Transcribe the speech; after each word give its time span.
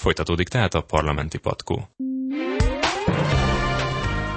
Folytatódik 0.00 0.48
tehát 0.48 0.74
a 0.74 0.80
parlamenti 0.82 1.38
patkó. 1.38 1.88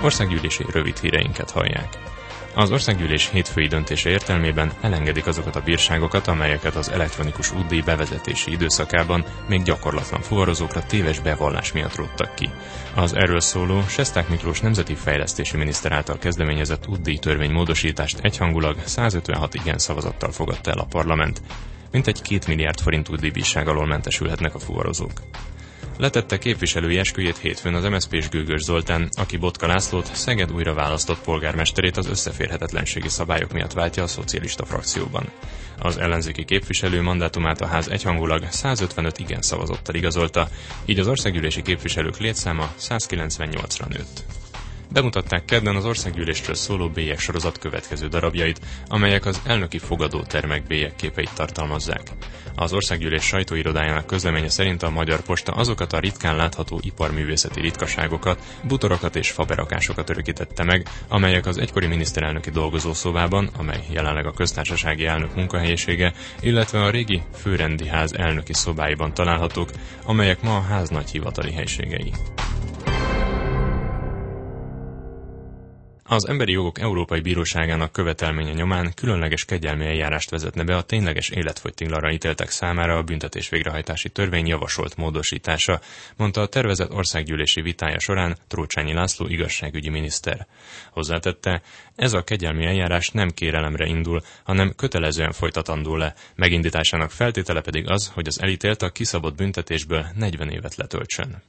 Országgyűlési 0.03 0.65
rövid 0.71 0.97
híreinket 0.97 1.51
hallják. 1.51 1.97
Az 2.55 2.71
országgyűlés 2.71 3.29
hétfői 3.29 3.67
döntése 3.67 4.09
értelmében 4.09 4.71
elengedik 4.81 5.27
azokat 5.27 5.55
a 5.55 5.61
bírságokat, 5.61 6.27
amelyeket 6.27 6.75
az 6.75 6.89
elektronikus 6.91 7.51
útdíj 7.53 7.81
bevezetési 7.81 8.51
időszakában 8.51 9.25
még 9.47 9.63
gyakorlatlan 9.63 10.21
fuvarozókra 10.21 10.83
téves 10.85 11.19
bevallás 11.19 11.71
miatt 11.71 11.95
róttak 11.95 12.35
ki. 12.35 12.49
Az 12.95 13.13
erről 13.15 13.39
szóló 13.39 13.81
Sesták 13.87 14.29
Miklós 14.29 14.59
Nemzeti 14.59 14.95
Fejlesztési 14.95 15.57
Miniszter 15.57 15.91
által 15.91 16.17
kezdeményezett 16.17 16.87
útdíj 16.87 17.17
törvény 17.17 17.51
módosítást 17.51 18.19
egyhangulag 18.21 18.75
156 18.85 19.53
igen 19.53 19.77
szavazattal 19.77 20.31
fogadta 20.31 20.71
el 20.71 20.77
a 20.79 20.85
parlament. 20.89 21.41
Mintegy 21.93 22.21
két 22.21 22.47
milliárd 22.47 22.79
forint 22.79 23.09
útdíjbírság 23.09 23.67
alól 23.67 23.85
mentesülhetnek 23.85 24.55
a 24.55 24.59
fuvarozók. 24.59 25.11
Letette 25.97 26.37
képviselői 26.37 26.97
esküjét 26.97 27.37
hétfőn 27.37 27.73
az 27.73 27.83
MSZP-s 27.83 28.29
Gőgös 28.29 28.61
Zoltán, 28.63 29.09
aki 29.11 29.37
Botka 29.37 29.67
Lászlót, 29.67 30.15
Szeged 30.15 30.51
újra 30.51 30.73
választott 30.73 31.19
polgármesterét 31.21 31.97
az 31.97 32.07
összeférhetetlenségi 32.07 33.09
szabályok 33.09 33.51
miatt 33.53 33.73
váltja 33.73 34.03
a 34.03 34.07
szocialista 34.07 34.65
frakcióban. 34.65 35.29
Az 35.79 35.97
ellenzéki 35.97 36.45
képviselő 36.45 37.01
mandátumát 37.01 37.61
a 37.61 37.67
ház 37.67 37.87
egyhangulag 37.87 38.43
155 38.49 39.19
igen 39.19 39.41
szavazottal 39.41 39.95
igazolta, 39.95 40.47
így 40.85 40.99
az 40.99 41.07
országgyűlési 41.07 41.61
képviselők 41.61 42.17
létszáma 42.17 42.73
198-ra 42.79 43.87
nőtt. 43.87 44.23
Bemutatták 44.93 45.45
kedden 45.45 45.75
az 45.75 45.85
országgyűlésről 45.85 46.55
szóló 46.55 46.89
bélyek 46.89 47.19
sorozat 47.19 47.57
következő 47.57 48.07
darabjait, 48.07 48.59
amelyek 48.87 49.25
az 49.25 49.41
elnöki 49.45 49.77
fogadótermek 49.77 50.63
bélyek 50.67 50.95
képeit 50.95 51.33
tartalmazzák. 51.35 52.11
Az 52.55 52.73
országgyűlés 52.73 53.23
sajtóirodájának 53.23 54.05
közleménye 54.05 54.49
szerint 54.49 54.83
a 54.83 54.89
Magyar 54.89 55.21
Posta 55.21 55.51
azokat 55.51 55.93
a 55.93 55.99
ritkán 55.99 56.35
látható 56.35 56.79
iparművészeti 56.83 57.61
ritkaságokat, 57.61 58.39
butorokat 58.63 59.15
és 59.15 59.31
faberakásokat 59.31 60.09
örökítette 60.09 60.63
meg, 60.63 60.87
amelyek 61.07 61.45
az 61.45 61.57
egykori 61.57 61.87
miniszterelnöki 61.87 62.49
dolgozószobában, 62.49 63.49
amely 63.57 63.83
jelenleg 63.91 64.25
a 64.25 64.33
köztársasági 64.33 65.05
elnök 65.05 65.35
munkahelyisége, 65.35 66.13
illetve 66.41 66.81
a 66.83 66.89
régi 66.89 67.21
főrendi 67.35 67.87
ház 67.87 68.13
elnöki 68.13 68.53
szobáiban 68.53 69.13
találhatók, 69.13 69.69
amelyek 70.05 70.41
ma 70.41 70.55
a 70.55 70.61
ház 70.61 70.89
nagy 70.89 71.09
hivatali 71.09 71.51
helységei. 71.51 72.11
Az 76.13 76.27
Emberi 76.27 76.51
Jogok 76.51 76.79
Európai 76.79 77.19
Bíróságának 77.19 77.91
követelménye 77.91 78.53
nyomán 78.53 78.93
különleges 78.95 79.45
kegyelmi 79.45 79.85
eljárást 79.85 80.29
vezetne 80.29 80.63
be 80.63 80.75
a 80.75 80.81
tényleges 80.81 81.29
életfogytiglanra 81.29 82.11
ítéltek 82.11 82.49
számára 82.49 82.97
a 82.97 83.03
büntetés 83.03 83.49
végrehajtási 83.49 84.09
törvény 84.09 84.47
javasolt 84.47 84.97
módosítása, 84.97 85.81
mondta 86.17 86.41
a 86.41 86.47
tervezett 86.47 86.91
országgyűlési 86.91 87.61
vitája 87.61 87.99
során 87.99 88.37
Trócsányi 88.47 88.93
László 88.93 89.27
igazságügyi 89.27 89.89
miniszter. 89.89 90.47
Hozzátette, 90.91 91.61
ez 91.95 92.13
a 92.13 92.23
kegyelmi 92.23 92.65
eljárás 92.65 93.09
nem 93.09 93.29
kérelemre 93.29 93.85
indul, 93.85 94.21
hanem 94.43 94.73
kötelezően 94.75 95.31
folytatandó 95.31 95.95
le, 95.95 96.13
megindításának 96.35 97.11
feltétele 97.11 97.61
pedig 97.61 97.89
az, 97.89 98.11
hogy 98.13 98.27
az 98.27 98.41
elítélt 98.41 98.81
a 98.81 98.89
kiszabott 98.89 99.35
büntetésből 99.35 100.05
40 100.15 100.49
évet 100.49 100.75
letöltsön. 100.75 101.41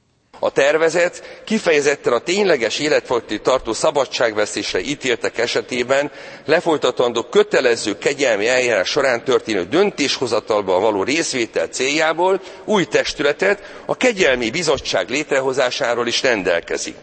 A 0.45 0.51
tervezet 0.51 1.41
kifejezetten 1.45 2.13
a 2.13 2.19
tényleges 2.19 2.79
életfogytig 2.79 3.41
tartó 3.41 3.73
szabadságvesztésre 3.73 4.81
ítéltek 4.81 5.39
esetében 5.39 6.11
lefolytatandó 6.47 7.23
kötelező 7.23 7.99
kegyelmi 7.99 8.49
eljárás 8.49 8.89
során 8.89 9.25
történő 9.25 9.65
döntéshozatalban 9.65 10.81
való 10.81 11.03
részvétel 11.03 11.67
céljából 11.67 12.41
új 12.65 12.85
testületet, 12.85 13.63
a 13.87 13.97
kegyelmi 13.97 14.51
bizottság 14.51 15.09
létrehozásáról 15.11 16.07
is 16.07 16.23
rendelkezik. 16.23 16.95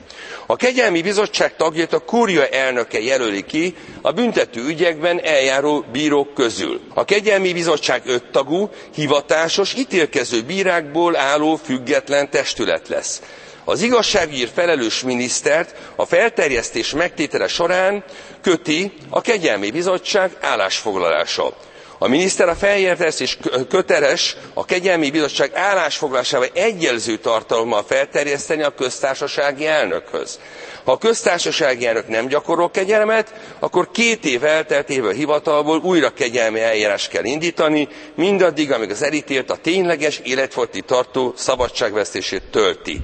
A 0.45 0.56
kegyelmi 0.56 1.02
bizottság 1.02 1.56
tagjait 1.56 1.94
a 1.94 2.00
kúria 2.00 2.47
elnöke 2.47 3.00
jelöli 3.02 3.45
ki 3.45 3.75
a 4.02 4.12
büntető 4.12 4.66
ügyekben 4.66 5.19
eljáró 5.24 5.85
bírók 5.91 6.34
közül. 6.34 6.81
A 6.94 7.06
kegyelmi 7.06 7.53
bizottság 7.53 8.01
öttagú, 8.06 8.69
hivatásos, 8.96 9.74
ítélkező 9.74 10.41
bírákból 10.41 11.16
álló 11.16 11.56
független 11.56 12.30
testület 12.30 12.88
lesz 12.88 13.22
az 13.66 13.82
igazságügyért 13.82 14.54
felelős 14.54 15.02
minisztert 15.02 15.76
a 15.96 16.06
felterjesztés 16.06 16.92
megtétele 16.94 17.48
során 17.48 18.04
köti 18.42 18.94
a 19.10 19.22
kegyelmi 19.22 19.72
bizottság 19.72 20.38
állásfoglalása. 20.42 21.54
A 22.04 22.08
miniszter 22.08 22.50
a 22.50 22.56
felterjesztés 22.56 23.38
köteles 23.70 24.36
a 24.54 24.66
kegyelmi 24.66 25.10
bizottság 25.12 25.52
állásfoglalásával 25.54 26.48
egyelző 26.54 27.18
tartalommal 27.18 27.84
felterjeszteni 27.88 28.64
a 28.64 28.74
köztársasági 28.74 29.66
elnökhöz. 29.68 30.40
Ha 30.84 30.92
a 30.92 30.98
köztársasági 30.98 31.86
elnök 31.88 32.08
nem 32.08 32.28
gyakorol 32.28 32.72
kegyelmet, 32.72 33.34
akkor 33.60 33.92
két 33.92 34.26
év 34.26 34.44
elteltével 34.44 35.12
hivatalból 35.12 35.80
újra 35.84 36.14
kegyelmi 36.14 36.60
eljárást 36.62 37.10
kell 37.10 37.24
indítani, 37.24 37.88
mindaddig, 38.16 38.72
amíg 38.72 38.90
az 38.90 39.02
elítélt 39.02 39.50
a 39.50 39.56
tényleges 39.58 40.20
életfogytig 40.24 40.84
tartó 40.84 41.34
szabadságvesztését 41.38 42.44
tölti. 42.52 43.02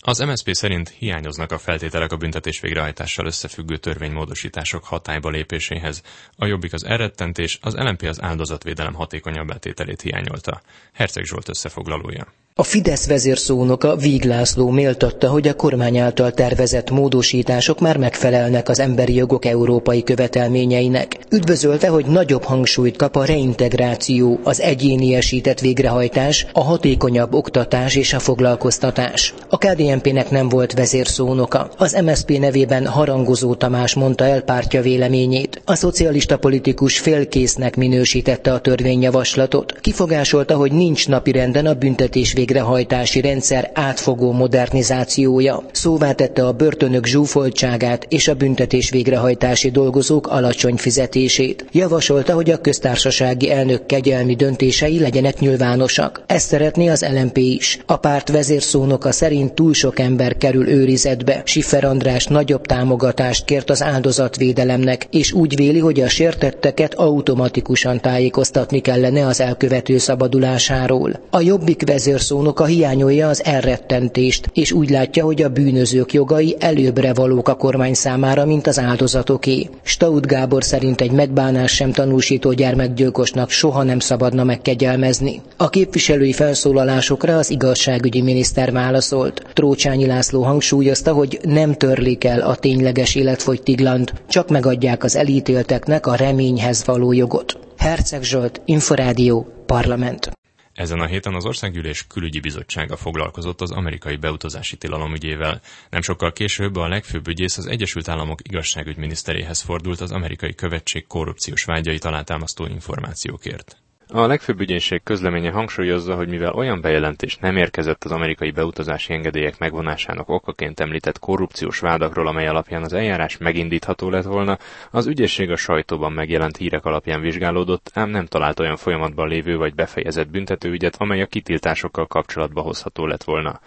Az 0.00 0.18
MSZP 0.18 0.54
szerint 0.54 0.88
hiányoznak 0.88 1.52
a 1.52 1.58
feltételek 1.58 2.12
a 2.12 2.16
büntetés 2.16 2.60
végrehajtással 2.60 3.26
összefüggő 3.26 3.76
törvénymódosítások 3.76 4.84
hatályba 4.84 5.28
lépéséhez. 5.28 6.02
A 6.36 6.46
Jobbik 6.46 6.72
az 6.72 6.84
elrettentés, 6.84 7.58
az 7.62 7.74
LMP 7.74 8.02
az 8.02 8.22
áldozatvédelem 8.22 8.94
hatékonyabb 8.94 9.58
tételét 9.58 10.00
hiányolta. 10.00 10.60
Herceg 10.92 11.24
Zsolt 11.24 11.48
összefoglalója. 11.48 12.26
A 12.60 12.64
Fidesz 12.64 13.06
vezérszónoka 13.06 13.96
Víg 13.96 14.24
László 14.24 14.70
méltatta, 14.70 15.28
hogy 15.28 15.48
a 15.48 15.54
kormány 15.54 15.98
által 15.98 16.32
tervezett 16.32 16.90
módosítások 16.90 17.80
már 17.80 17.96
megfelelnek 17.96 18.68
az 18.68 18.80
emberi 18.80 19.14
jogok 19.14 19.44
európai 19.44 20.02
követelményeinek. 20.02 21.18
Üdvözölte, 21.30 21.88
hogy 21.88 22.06
nagyobb 22.06 22.42
hangsúlyt 22.42 22.96
kap 22.96 23.16
a 23.16 23.24
reintegráció, 23.24 24.40
az 24.42 24.60
egyéniesített 24.60 25.60
végrehajtás, 25.60 26.46
a 26.52 26.62
hatékonyabb 26.62 27.34
oktatás 27.34 27.94
és 27.94 28.12
a 28.12 28.18
foglalkoztatás. 28.18 29.34
A 29.48 29.58
KDNP-nek 29.58 30.30
nem 30.30 30.48
volt 30.48 30.72
vezérszónoka. 30.72 31.70
Az 31.76 32.00
MSZP 32.04 32.38
nevében 32.38 32.86
Harangozó 32.86 33.54
Tamás 33.54 33.94
mondta 33.94 34.24
el 34.24 34.40
pártja 34.42 34.82
véleményét. 34.82 35.62
A 35.64 35.74
szocialista 35.74 36.36
politikus 36.38 36.98
félkésznek 36.98 37.76
minősítette 37.76 38.52
a 38.52 38.60
törvényjavaslatot. 38.60 39.72
Kifogásolta, 39.80 40.56
hogy 40.56 40.72
nincs 40.72 41.08
napirenden 41.08 41.66
a 41.66 41.74
büntetés 41.74 42.32
végrehajtási 42.48 43.20
rendszer 43.20 43.70
átfogó 43.74 44.32
modernizációja. 44.32 45.62
Szóvá 45.72 46.12
tette 46.12 46.46
a 46.46 46.52
börtönök 46.52 47.06
zsúfoltságát 47.06 48.06
és 48.08 48.28
a 48.28 48.34
büntetés 48.34 48.90
végrehajtási 48.90 49.70
dolgozók 49.70 50.26
alacsony 50.26 50.76
fizetését. 50.76 51.64
Javasolta, 51.72 52.34
hogy 52.34 52.50
a 52.50 52.60
köztársasági 52.60 53.50
elnök 53.50 53.86
kegyelmi 53.86 54.34
döntései 54.34 54.98
legyenek 54.98 55.38
nyilvánosak. 55.38 56.22
Ezt 56.26 56.46
szeretné 56.48 56.88
az 56.88 57.06
LMP 57.14 57.36
is. 57.36 57.78
A 57.86 57.96
párt 57.96 58.28
vezérszónoka 58.30 59.12
szerint 59.12 59.52
túl 59.52 59.74
sok 59.74 59.98
ember 59.98 60.36
kerül 60.36 60.68
őrizetbe. 60.68 61.42
Siffer 61.44 61.84
András 61.84 62.26
nagyobb 62.26 62.66
támogatást 62.66 63.44
kért 63.44 63.70
az 63.70 63.82
áldozatvédelemnek, 63.82 65.06
és 65.10 65.32
úgy 65.32 65.56
véli, 65.56 65.78
hogy 65.78 66.00
a 66.00 66.08
sértetteket 66.08 66.94
automatikusan 66.94 68.00
tájékoztatni 68.00 68.80
kellene 68.80 69.26
az 69.26 69.40
elkövető 69.40 69.98
szabadulásáról. 69.98 71.20
A 71.30 71.40
jobbik 71.40 71.86
vezérszónoka 71.86 72.36
szónoka 72.38 72.64
hiányolja 72.64 73.28
az 73.28 73.44
elrettentést, 73.44 74.50
és 74.52 74.72
úgy 74.72 74.90
látja, 74.90 75.24
hogy 75.24 75.42
a 75.42 75.48
bűnözők 75.48 76.12
jogai 76.12 76.56
előbbre 76.58 77.14
valók 77.14 77.48
a 77.48 77.54
kormány 77.54 77.94
számára, 77.94 78.44
mint 78.44 78.66
az 78.66 78.78
áldozatoké. 78.78 79.68
Staud 79.82 80.26
Gábor 80.26 80.64
szerint 80.64 81.00
egy 81.00 81.10
megbánás 81.10 81.74
sem 81.74 81.92
tanúsító 81.92 82.52
gyermekgyilkosnak 82.52 83.50
soha 83.50 83.82
nem 83.82 83.98
szabadna 83.98 84.44
megkegyelmezni. 84.44 85.40
A 85.56 85.68
képviselői 85.68 86.32
felszólalásokra 86.32 87.36
az 87.36 87.50
igazságügyi 87.50 88.22
miniszter 88.22 88.72
válaszolt. 88.72 89.42
Trócsányi 89.52 90.06
László 90.06 90.42
hangsúlyozta, 90.42 91.12
hogy 91.12 91.38
nem 91.42 91.74
törlik 91.74 92.24
el 92.24 92.40
a 92.40 92.54
tényleges 92.54 93.14
életfogytiglant, 93.14 94.12
csak 94.28 94.48
megadják 94.48 95.04
az 95.04 95.16
elítélteknek 95.16 96.06
a 96.06 96.14
reményhez 96.14 96.84
való 96.84 97.12
jogot. 97.12 97.58
Herceg 97.78 98.22
Zsolt, 98.22 98.60
Inforádió, 98.64 99.46
Parlament. 99.66 100.30
Ezen 100.78 101.00
a 101.00 101.06
héten 101.06 101.34
az 101.34 101.44
Országgyűlés 101.44 102.06
Külügyi 102.06 102.40
Bizottsága 102.40 102.96
foglalkozott 102.96 103.60
az 103.60 103.70
amerikai 103.70 104.16
beutazási 104.16 104.76
tilalom 104.76 105.14
ügyével. 105.14 105.60
Nem 105.90 106.02
sokkal 106.02 106.32
később 106.32 106.76
a 106.76 106.88
legfőbb 106.88 107.28
ügyész 107.28 107.56
az 107.56 107.66
Egyesült 107.66 108.08
Államok 108.08 108.40
igazságügyminiszteréhez 108.48 109.60
fordult 109.60 110.00
az 110.00 110.10
amerikai 110.12 110.54
követség 110.54 111.06
korrupciós 111.06 111.64
vágyait 111.64 112.04
alátámasztó 112.04 112.66
információkért. 112.66 113.76
A 114.12 114.26
legfőbb 114.26 114.60
ügyészség 114.60 115.02
közleménye 115.02 115.50
hangsúlyozza, 115.50 116.14
hogy 116.14 116.28
mivel 116.28 116.52
olyan 116.52 116.80
bejelentés 116.80 117.36
nem 117.36 117.56
érkezett 117.56 118.04
az 118.04 118.12
amerikai 118.12 118.50
beutazási 118.50 119.12
engedélyek 119.12 119.58
megvonásának 119.58 120.28
okaként 120.28 120.80
említett 120.80 121.18
korrupciós 121.18 121.78
vádakról, 121.78 122.26
amely 122.26 122.46
alapján 122.46 122.82
az 122.82 122.92
eljárás 122.92 123.36
megindítható 123.36 124.10
lett 124.10 124.24
volna, 124.24 124.58
az 124.90 125.06
ügyészség 125.06 125.50
a 125.50 125.56
sajtóban 125.56 126.12
megjelent 126.12 126.56
hírek 126.56 126.84
alapján 126.84 127.20
vizsgálódott, 127.20 127.90
ám 127.94 128.10
nem 128.10 128.26
talált 128.26 128.60
olyan 128.60 128.76
folyamatban 128.76 129.28
lévő 129.28 129.56
vagy 129.56 129.74
befejezett 129.74 130.28
büntetőügyet, 130.28 130.96
amely 130.98 131.22
a 131.22 131.26
kitiltásokkal 131.26 132.06
kapcsolatba 132.06 132.60
hozható 132.60 133.06
lett 133.06 133.24
volna. 133.24 133.60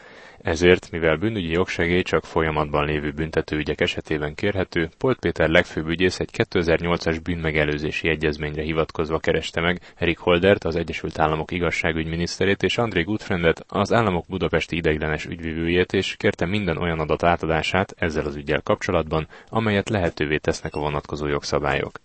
Ezért, 0.43 0.91
mivel 0.91 1.15
bűnügyi 1.15 1.51
jogsegély 1.51 2.01
csak 2.01 2.25
folyamatban 2.25 2.85
lévő 2.85 3.11
büntetőügyek 3.11 3.81
esetében 3.81 4.35
kérhető, 4.35 4.89
Polt 4.97 5.19
Péter 5.19 5.49
legfőbb 5.49 5.87
ügyész 5.87 6.19
egy 6.19 6.29
2008-as 6.33 7.19
bűnmegelőzési 7.23 8.09
egyezményre 8.09 8.61
hivatkozva 8.61 9.19
kereste 9.19 9.61
meg 9.61 9.81
Erik 9.95 10.17
Holdert, 10.17 10.63
az 10.63 10.75
Egyesült 10.75 11.19
Államok 11.19 11.51
igazságügyminiszterét 11.51 12.63
és 12.63 12.77
André 12.77 13.01
Gutfriendet, 13.01 13.65
az 13.67 13.93
államok 13.93 14.25
budapesti 14.27 14.75
ideiglenes 14.75 15.25
ügyvivőjét, 15.25 15.93
és 15.93 16.15
kérte 16.17 16.45
minden 16.45 16.77
olyan 16.77 16.99
adat 16.99 17.23
átadását 17.23 17.93
ezzel 17.97 18.25
az 18.25 18.35
ügyel 18.35 18.61
kapcsolatban, 18.61 19.27
amelyet 19.49 19.89
lehetővé 19.89 20.37
tesznek 20.37 20.75
a 20.75 20.79
vonatkozó 20.79 21.27
jogszabályok. 21.27 21.99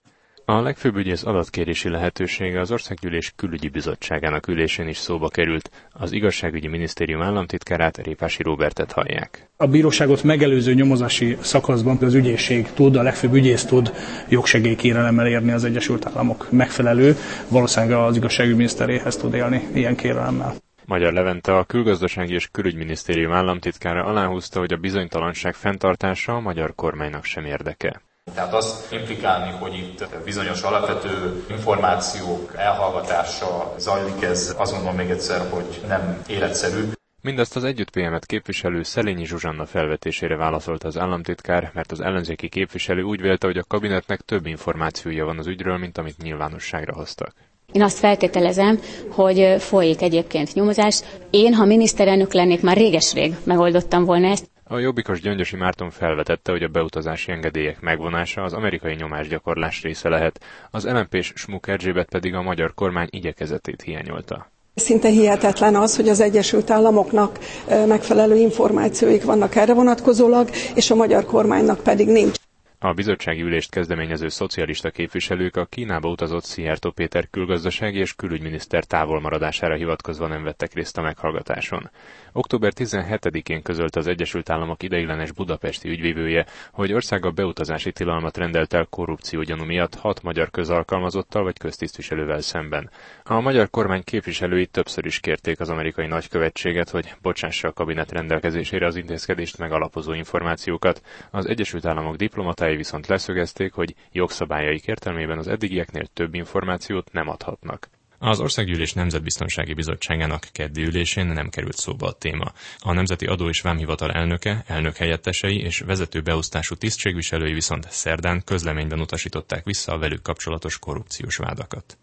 A 0.48 0.60
legfőbb 0.60 0.96
ügyész 0.96 1.24
adatkérési 1.24 1.88
lehetősége 1.88 2.60
az 2.60 2.70
Országgyűlés 2.70 3.32
külügyi 3.36 3.68
bizottságának 3.68 4.46
ülésén 4.48 4.88
is 4.88 4.96
szóba 4.96 5.28
került. 5.28 5.70
Az 5.92 6.12
igazságügyi 6.12 6.68
minisztérium 6.68 7.22
államtitkárát 7.22 7.96
Répási 7.96 8.42
Robertet 8.42 8.92
hallják. 8.92 9.50
A 9.56 9.66
bíróságot 9.66 10.22
megelőző 10.22 10.74
nyomozási 10.74 11.36
szakaszban 11.40 11.98
az 12.00 12.14
ügyészség 12.14 12.72
tud, 12.72 12.96
a 12.96 13.02
legfőbb 13.02 13.34
ügyész 13.34 13.64
tud 13.64 13.92
jogsegélykérelemmel 14.28 15.26
érni 15.26 15.52
az 15.52 15.64
Egyesült 15.64 16.06
Államok 16.06 16.46
megfelelő, 16.50 17.16
valószínűleg 17.48 17.98
az 17.98 18.16
igazságügyi 18.16 18.56
miniszteréhez 18.56 19.16
tud 19.16 19.34
élni 19.34 19.68
ilyen 19.74 19.96
kérelemmel. 19.96 20.54
Magyar 20.84 21.12
Levente 21.12 21.56
a 21.56 21.64
külgazdasági 21.64 22.34
és 22.34 22.48
külügyminisztérium 22.52 23.32
államtitkára 23.32 24.04
aláhúzta, 24.04 24.58
hogy 24.58 24.72
a 24.72 24.76
bizonytalanság 24.76 25.54
fenntartása 25.54 26.32
a 26.34 26.40
magyar 26.40 26.74
kormánynak 26.74 27.24
sem 27.24 27.44
érdeke. 27.44 28.00
Tehát 28.34 28.54
azt 28.54 28.92
implikálni, 28.92 29.50
hogy 29.50 29.74
itt 29.74 30.06
bizonyos 30.24 30.62
alapvető 30.62 31.44
információk 31.50 32.52
elhallgatása 32.56 33.74
zajlik, 33.78 34.22
ez 34.22 34.54
azt 34.58 34.72
mondom 34.72 34.94
még 34.94 35.10
egyszer, 35.10 35.50
hogy 35.50 35.80
nem 35.88 36.22
életszerű. 36.28 36.82
Mindezt 37.22 37.56
az 37.56 37.64
együtt 37.64 37.90
PM-et 37.90 38.26
képviselő 38.26 38.82
Szelényi 38.82 39.24
Zsuzsanna 39.26 39.66
felvetésére 39.66 40.36
válaszolt 40.36 40.84
az 40.84 40.98
államtitkár, 40.98 41.70
mert 41.74 41.92
az 41.92 42.00
ellenzéki 42.00 42.48
képviselő 42.48 43.02
úgy 43.02 43.20
vélte, 43.20 43.46
hogy 43.46 43.56
a 43.56 43.64
kabinetnek 43.68 44.20
több 44.20 44.46
információja 44.46 45.24
van 45.24 45.38
az 45.38 45.46
ügyről, 45.46 45.76
mint 45.76 45.98
amit 45.98 46.22
nyilvánosságra 46.22 46.94
hoztak. 46.94 47.34
Én 47.72 47.82
azt 47.82 47.98
feltételezem, 47.98 48.80
hogy 49.10 49.56
folyik 49.58 50.02
egyébként 50.02 50.54
nyomozás. 50.54 51.00
Én, 51.30 51.54
ha 51.54 51.64
miniszterelnök 51.64 52.32
lennék, 52.32 52.62
már 52.62 52.76
réges-rég 52.76 53.36
megoldottam 53.44 54.04
volna 54.04 54.26
ezt. 54.26 54.55
A 54.68 54.78
jobbikos 54.78 55.20
Gyöngyösi 55.20 55.56
Márton 55.56 55.90
felvetette, 55.90 56.50
hogy 56.52 56.62
a 56.62 56.68
beutazási 56.68 57.32
engedélyek 57.32 57.80
megvonása 57.80 58.42
az 58.42 58.52
amerikai 58.52 58.94
nyomásgyakorlás 58.94 59.82
része 59.82 60.08
lehet, 60.08 60.40
az 60.70 60.84
LMP-s 60.84 61.32
Smuk 61.34 61.68
Erzsébet 61.68 62.08
pedig 62.08 62.34
a 62.34 62.42
magyar 62.42 62.74
kormány 62.74 63.08
igyekezetét 63.10 63.82
hiányolta. 63.82 64.50
Szinte 64.74 65.08
hihetetlen 65.08 65.74
az, 65.76 65.96
hogy 65.96 66.08
az 66.08 66.20
Egyesült 66.20 66.70
Államoknak 66.70 67.38
megfelelő 67.86 68.36
információik 68.36 69.24
vannak 69.24 69.54
erre 69.54 69.74
vonatkozólag, 69.74 70.48
és 70.74 70.90
a 70.90 70.94
magyar 70.94 71.24
kormánynak 71.24 71.82
pedig 71.82 72.08
nincs. 72.08 72.36
A 72.78 72.92
bizottsági 72.92 73.42
ülést 73.42 73.70
kezdeményező 73.70 74.28
szocialista 74.28 74.90
képviselők 74.90 75.56
a 75.56 75.64
Kínába 75.64 76.08
utazott 76.08 76.44
Szijjártó 76.44 76.90
Péter 76.90 77.30
külgazdasági 77.30 77.98
és 77.98 78.14
külügyminiszter 78.14 78.84
távolmaradására 78.84 79.74
hivatkozva 79.74 80.26
nem 80.26 80.42
vettek 80.42 80.74
részt 80.74 80.98
a 80.98 81.02
meghallgatáson. 81.02 81.90
Október 82.32 82.72
17-én 82.76 83.62
közölte 83.62 83.98
az 83.98 84.06
Egyesült 84.06 84.50
Államok 84.50 84.82
ideiglenes 84.82 85.32
budapesti 85.32 85.88
ügyvívője, 85.88 86.46
hogy 86.72 86.92
országa 86.92 87.30
beutazási 87.30 87.92
tilalmat 87.92 88.36
rendelt 88.36 88.72
el 88.72 88.86
korrupció 88.90 89.42
gyanú 89.42 89.64
miatt 89.64 89.94
hat 89.94 90.22
magyar 90.22 90.50
közalkalmazottal 90.50 91.42
vagy 91.42 91.58
köztisztviselővel 91.58 92.40
szemben. 92.40 92.90
A 93.24 93.40
magyar 93.40 93.70
kormány 93.70 94.04
képviselői 94.04 94.66
többször 94.66 95.06
is 95.06 95.20
kérték 95.20 95.60
az 95.60 95.68
amerikai 95.68 96.06
nagykövetséget, 96.06 96.90
hogy 96.90 97.14
bocsássa 97.22 97.68
a 97.68 97.72
kabinet 97.72 98.12
rendelkezésére 98.12 98.86
az 98.86 98.96
intézkedést 98.96 99.58
megalapozó 99.58 100.12
információkat. 100.12 101.02
Az 101.30 101.46
Egyesült 101.48 101.86
Államok 101.86 102.16
diplomatái 102.66 102.76
viszont 102.76 103.06
leszögezték, 103.06 103.72
hogy 103.72 103.94
jogszabályaik 104.12 104.86
értelmében 104.86 105.38
az 105.38 105.48
eddigieknél 105.48 106.06
több 106.06 106.34
információt 106.34 107.12
nem 107.12 107.28
adhatnak. 107.28 107.88
Az 108.18 108.40
Országgyűlés 108.40 108.92
Nemzetbiztonsági 108.92 109.74
Bizottságának 109.74 110.48
keddi 110.52 110.82
ülésén 110.82 111.26
nem 111.26 111.48
került 111.48 111.76
szóba 111.76 112.06
a 112.06 112.12
téma. 112.12 112.52
A 112.78 112.92
Nemzeti 112.92 113.26
Adó 113.26 113.48
és 113.48 113.60
Vámhivatal 113.60 114.12
elnöke, 114.12 114.64
elnök 114.66 114.96
helyettesei 114.96 115.60
és 115.60 115.80
vezető 115.80 116.20
beosztású 116.20 116.74
tisztségviselői 116.74 117.52
viszont 117.52 117.90
szerdán 117.90 118.42
közleményben 118.44 119.00
utasították 119.00 119.64
vissza 119.64 119.92
a 119.92 119.98
velük 119.98 120.22
kapcsolatos 120.22 120.78
korrupciós 120.78 121.36
vádakat. 121.36 121.98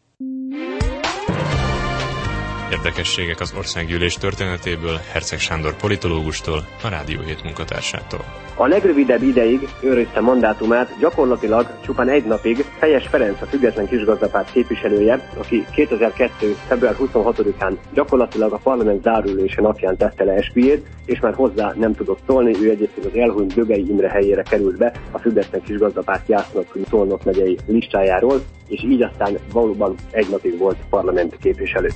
Érdekességek 2.73 3.39
az 3.39 3.53
országgyűlés 3.57 4.13
történetéből 4.13 4.99
Herceg 5.11 5.39
Sándor 5.39 5.75
politológustól, 5.75 6.65
a 6.83 6.89
Rádió 6.89 7.21
7 7.21 7.43
munkatársától. 7.43 8.25
A 8.55 8.67
legrövidebb 8.67 9.21
ideig 9.21 9.67
őrizte 9.81 10.19
mandátumát 10.19 10.99
gyakorlatilag 10.99 11.67
csupán 11.85 12.09
egy 12.09 12.25
napig 12.25 12.65
Fejes 12.79 13.07
Ferenc 13.07 13.41
a 13.41 13.45
független 13.45 13.87
kisgazdapárt 13.87 14.51
képviselője, 14.51 15.29
aki 15.37 15.65
2002. 15.75 16.55
február 16.67 16.95
26-án 16.99 17.77
gyakorlatilag 17.93 18.53
a 18.53 18.59
parlament 18.63 19.03
zárülése 19.03 19.61
napján 19.61 19.97
tette 19.97 20.23
le 20.23 20.33
esküjét, 20.33 20.85
és 21.05 21.19
már 21.19 21.33
hozzá 21.33 21.73
nem 21.75 21.95
tudott 21.95 22.19
szólni, 22.27 22.55
ő 22.61 22.69
egyébként 22.69 23.05
az 23.05 23.15
elhunyt 23.15 23.53
Dögei 23.53 23.89
Imre 23.89 24.09
helyére 24.09 24.41
került 24.41 24.77
be 24.77 24.93
a 25.11 25.17
független 25.17 25.61
kisgazdapárt 25.61 26.27
Jásznak 26.27 26.77
Szolnok 26.89 27.23
megyei 27.23 27.57
listájáról, 27.67 28.41
és 28.67 28.83
így 28.83 29.01
aztán 29.01 29.37
valóban 29.51 29.95
egy 30.11 30.29
napig 30.29 30.57
volt 30.57 30.77
parlamenti 30.89 31.37
képviselő. 31.41 31.89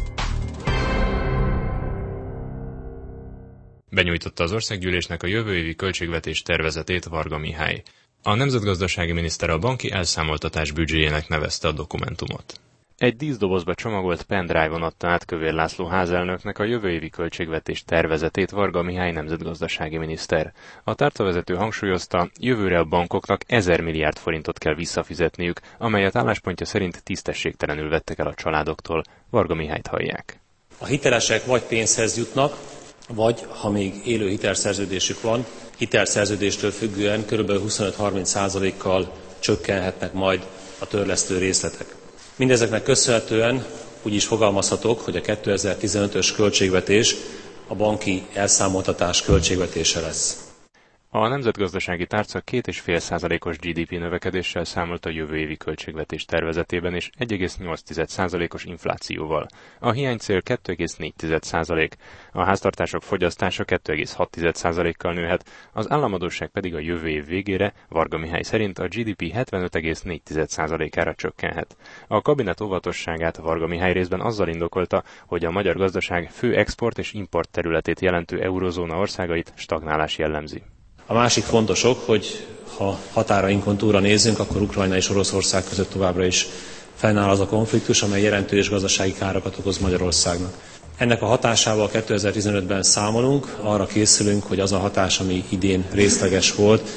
Benyújtotta 3.91 4.43
az 4.43 4.51
országgyűlésnek 4.51 5.23
a 5.23 5.27
jövő 5.27 5.55
évi 5.55 5.75
költségvetés 5.75 6.41
tervezetét 6.41 7.05
Varga 7.05 7.37
Mihály. 7.37 7.83
A 8.23 8.33
nemzetgazdasági 8.35 9.11
miniszter 9.11 9.49
a 9.49 9.57
banki 9.57 9.91
elszámoltatás 9.91 10.71
büdzséjének 10.71 11.27
nevezte 11.27 11.67
a 11.67 11.71
dokumentumot. 11.71 12.59
Egy 12.97 13.15
díszdobozba 13.15 13.73
csomagolt 13.73 14.23
pendrive-on 14.23 14.83
adta 14.83 15.07
át 15.07 15.25
Kövér 15.25 15.53
László 15.53 15.85
házelnöknek 15.85 16.59
a 16.59 16.63
jövő 16.63 16.89
évi 16.89 17.09
költségvetés 17.09 17.83
tervezetét 17.83 18.49
Varga 18.49 18.81
Mihály 18.81 19.11
nemzetgazdasági 19.11 19.97
miniszter. 19.97 20.53
A 20.83 20.95
tárcavezető 20.95 21.55
hangsúlyozta, 21.55 22.29
jövőre 22.39 22.79
a 22.79 22.83
bankoknak 22.85 23.41
1000 23.47 23.81
milliárd 23.81 24.17
forintot 24.17 24.57
kell 24.57 24.75
visszafizetniük, 24.75 25.59
amelyet 25.77 26.15
álláspontja 26.15 26.65
szerint 26.65 27.03
tisztességtelenül 27.03 27.89
vettek 27.89 28.19
el 28.19 28.27
a 28.27 28.33
családoktól. 28.33 29.03
Varga 29.29 29.55
Mihályt 29.55 29.87
hallják. 29.87 30.39
A 30.77 30.85
hitelesek 30.85 31.45
vagy 31.45 31.61
pénzhez 31.61 32.17
jutnak, 32.17 32.57
vagy 33.07 33.45
ha 33.50 33.69
még 33.69 34.01
élő 34.06 34.30
hitelszerződésük 34.30 35.21
van, 35.21 35.45
hitelszerződéstől 35.78 36.71
függően 36.71 37.26
kb. 37.26 37.52
25-30%-kal 37.52 39.11
csökkenhetnek 39.40 40.14
majd 40.14 40.45
a 40.80 40.87
törlesztő 40.87 41.37
részletek. 41.37 41.95
Mindezeknek 42.35 42.83
köszönhetően 42.83 43.66
úgy 44.04 44.14
is 44.14 44.26
fogalmazhatok, 44.26 45.02
hogy 45.02 45.16
a 45.16 45.21
2015-ös 45.21 46.30
költségvetés 46.35 47.16
a 47.68 47.76
banki 47.76 48.26
elszámoltatás 48.33 49.21
költségvetése 49.21 49.99
lesz. 49.99 50.46
A 51.09 51.28
nemzetgazdasági 51.28 52.06
tárca 52.06 52.42
2,5 52.42 52.97
százalékos 52.97 53.57
GDP 53.57 53.90
növekedéssel 53.92 54.64
számolt 54.64 55.06
a 55.06 55.09
jövő 55.09 55.37
évi 55.37 55.57
költségvetés 55.57 56.26
tervezetében 56.26 56.94
és 56.94 57.09
1,8 57.19 58.07
százalékos 58.07 58.64
inflációval. 58.64 59.47
A 59.80 59.92
hiánycél 59.92 60.42
2,4 60.42 61.42
százalék, 61.42 61.95
a 62.31 62.44
háztartások 62.44 63.04
fogyasztása 63.04 63.66
2,6 63.66 64.54
százalékkal 64.54 65.14
nőhet, 65.14 65.49
az 65.73 65.92
államadóság 65.92 66.49
pedig 66.49 66.76
a 66.76 66.80
jövő 66.80 67.07
év 67.07 67.26
végére 67.26 67.73
Varga 67.90 68.18
Mihály 68.18 68.42
szerint 68.44 68.80
a 68.80 68.87
GDP 68.87 69.21
75,4 69.21 70.47
százalékára 70.47 71.16
csökkenhet. 71.16 71.78
A 72.07 72.21
kabinet 72.21 72.61
óvatosságát 72.61 73.37
Varga 73.37 73.68
Mihály 73.68 73.94
részben 73.94 74.21
azzal 74.21 74.47
indokolta, 74.47 75.04
hogy 75.26 75.45
a 75.45 75.52
magyar 75.52 75.76
gazdaság 75.76 76.31
fő 76.31 76.56
export 76.56 76.97
és 76.97 77.14
import 77.14 77.49
területét 77.49 77.99
jelentő 78.02 78.42
eurozóna 78.42 78.97
országait 78.97 79.54
stagnálás 79.56 80.18
jellemzi. 80.18 80.64
A 81.09 81.14
másik 81.14 81.44
fontosok, 81.44 81.99
hogy 82.06 82.45
ha 82.78 82.99
határainkon 83.14 83.78
túlra 83.78 83.99
nézzünk, 83.99 84.40
akkor 84.40 84.61
Ukrajna 84.61 84.95
és 84.95 85.09
Oroszország 85.09 85.64
között 85.69 85.90
továbbra 85.90 86.26
is 86.26 86.47
fennáll 86.95 87.30
az 87.30 87.40
a 87.40 87.45
konfliktus, 87.45 88.02
amely 88.02 88.21
jelentős 88.21 88.69
gazdasági 88.69 89.14
károkat 89.14 89.57
okoz 89.57 89.78
Magyarországnak. 89.78 90.54
Ennek 90.97 91.21
a 91.21 91.26
hatásával 91.26 91.90
2015-ben 91.94 92.83
számolunk, 92.83 93.57
arra 93.61 93.85
készülünk, 93.85 94.44
hogy 94.44 94.59
az 94.59 94.71
a 94.71 94.78
hatás, 94.78 95.19
ami 95.19 95.44
idén 95.49 95.85
részleges 95.92 96.54
volt, 96.54 96.90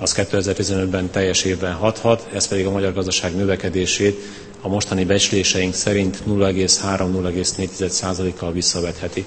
az 0.00 0.14
2015-ben 0.16 1.10
teljes 1.10 1.44
évben 1.44 1.72
hathat, 1.72 2.28
ez 2.32 2.48
pedig 2.48 2.66
a 2.66 2.70
magyar 2.70 2.92
gazdaság 2.92 3.36
növekedését 3.36 4.20
a 4.60 4.68
mostani 4.68 5.04
becsléseink 5.04 5.74
szerint 5.74 6.22
0,3-0,4%-kal 6.28 8.52
visszavetheti. 8.52 9.24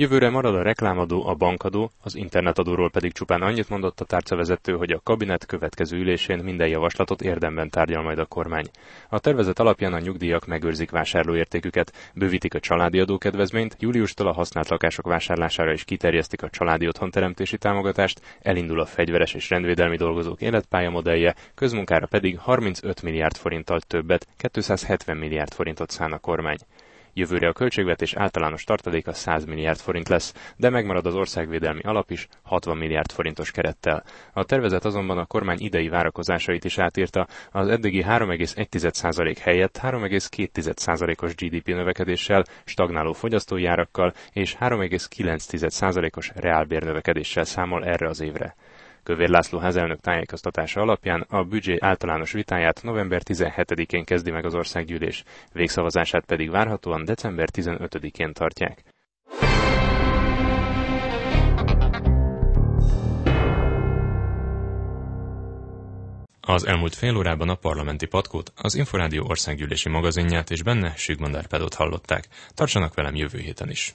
Jövőre 0.00 0.30
marad 0.30 0.54
a 0.54 0.62
reklámadó, 0.62 1.26
a 1.26 1.34
bankadó, 1.34 1.90
az 2.02 2.14
internetadóról 2.14 2.90
pedig 2.90 3.12
csupán 3.12 3.42
annyit 3.42 3.68
mondott 3.68 4.00
a 4.00 4.04
tárcavezető, 4.04 4.72
hogy 4.72 4.90
a 4.90 5.00
kabinet 5.04 5.46
következő 5.46 5.98
ülésén 5.98 6.38
minden 6.38 6.68
javaslatot 6.68 7.22
érdemben 7.22 7.70
tárgyal 7.70 8.02
majd 8.02 8.18
a 8.18 8.24
kormány. 8.24 8.64
A 9.08 9.18
tervezet 9.18 9.58
alapján 9.58 9.92
a 9.92 9.98
nyugdíjak 9.98 10.46
megőrzik 10.46 10.90
vásárlóértéküket, 10.90 12.12
bővítik 12.14 12.54
a 12.54 12.60
családi 12.60 13.00
adókedvezményt, 13.00 13.76
júliustól 13.78 14.26
a 14.26 14.32
használt 14.32 14.68
lakások 14.68 15.06
vásárlására 15.06 15.72
is 15.72 15.84
kiterjesztik 15.84 16.42
a 16.42 16.50
családi 16.50 16.86
otthonteremtési 16.86 17.58
támogatást, 17.58 18.20
elindul 18.42 18.80
a 18.80 18.86
fegyveres 18.86 19.34
és 19.34 19.50
rendvédelmi 19.50 19.96
dolgozók 19.96 20.40
életpályamodellje, 20.40 21.34
közmunkára 21.54 22.06
pedig 22.06 22.38
35 22.38 23.02
milliárd 23.02 23.36
forinttal 23.36 23.80
többet, 23.80 24.26
270 24.52 25.16
milliárd 25.16 25.52
forintot 25.52 25.90
szán 25.90 26.12
a 26.12 26.18
kormány. 26.18 26.58
Jövőre 27.18 27.48
a 27.48 27.52
költségvetés 27.52 28.14
általános 28.14 28.64
tartaléka 28.64 29.12
100 29.12 29.44
milliárd 29.44 29.78
forint 29.78 30.08
lesz, 30.08 30.34
de 30.56 30.70
megmarad 30.70 31.06
az 31.06 31.14
országvédelmi 31.14 31.80
alap 31.80 32.10
is 32.10 32.28
60 32.42 32.76
milliárd 32.76 33.12
forintos 33.12 33.50
kerettel. 33.50 34.04
A 34.32 34.44
tervezet 34.44 34.84
azonban 34.84 35.18
a 35.18 35.26
kormány 35.26 35.58
idei 35.60 35.88
várakozásait 35.88 36.64
is 36.64 36.78
átírta, 36.78 37.26
az 37.50 37.68
eddigi 37.68 38.04
3,1% 38.08 39.36
helyett 39.40 39.78
3,2%-os 39.82 41.34
GDP 41.34 41.66
növekedéssel, 41.66 42.44
stagnáló 42.64 43.12
fogyasztói 43.12 43.66
árakkal 43.66 44.12
és 44.32 44.56
3,9%-os 44.60 46.32
reálbérnövekedéssel 46.34 47.44
számol 47.44 47.84
erre 47.84 48.08
az 48.08 48.20
évre. 48.20 48.54
Kövér 49.08 49.28
László 49.28 49.58
házelnök 49.58 50.00
tájékoztatása 50.00 50.80
alapján 50.80 51.20
a 51.28 51.44
büdzsé 51.44 51.76
általános 51.80 52.32
vitáját 52.32 52.82
november 52.82 53.22
17-én 53.24 54.04
kezdi 54.04 54.30
meg 54.30 54.44
az 54.44 54.54
országgyűlés, 54.54 55.22
végszavazását 55.52 56.24
pedig 56.24 56.50
várhatóan 56.50 57.04
december 57.04 57.48
15-én 57.52 58.32
tartják. 58.32 58.82
Az 66.40 66.66
elmúlt 66.66 66.94
fél 66.94 67.16
órában 67.16 67.48
a 67.48 67.54
parlamenti 67.54 68.06
patkót, 68.06 68.52
az 68.56 68.74
Inforádió 68.74 69.24
országgyűlési 69.28 69.88
magazinját 69.88 70.50
és 70.50 70.62
benne 70.62 70.92
Sigmund 70.96 71.34
Árpádot 71.34 71.74
hallották. 71.74 72.28
Tartsanak 72.54 72.94
velem 72.94 73.14
jövő 73.14 73.38
héten 73.38 73.70
is! 73.70 73.94